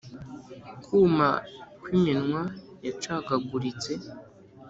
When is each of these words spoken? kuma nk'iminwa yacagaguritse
kuma 0.83 1.29
nk'iminwa 1.85 2.41
yacagaguritse 2.85 3.91